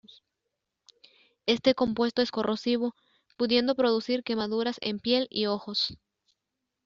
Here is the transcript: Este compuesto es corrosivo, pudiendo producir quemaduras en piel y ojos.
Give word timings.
Este 1.45 1.75
compuesto 1.75 2.23
es 2.23 2.31
corrosivo, 2.31 2.95
pudiendo 3.37 3.75
producir 3.75 4.23
quemaduras 4.23 4.77
en 4.81 4.97
piel 4.99 5.27
y 5.29 5.45
ojos. 5.45 5.95